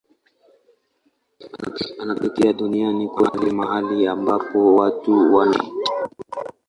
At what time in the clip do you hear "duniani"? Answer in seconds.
2.53-3.07